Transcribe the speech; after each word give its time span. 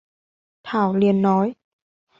Thảo 0.63 0.95
liền 0.95 1.21
nói 1.21 1.53